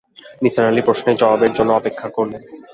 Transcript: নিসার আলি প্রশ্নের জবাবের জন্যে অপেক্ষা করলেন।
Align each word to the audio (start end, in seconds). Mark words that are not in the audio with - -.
নিসার 0.41 0.69
আলি 0.69 0.81
প্রশ্নের 0.87 1.19
জবাবের 1.21 1.51
জন্যে 1.53 1.73
অপেক্ষা 1.75 2.07
করলেন। 2.17 2.41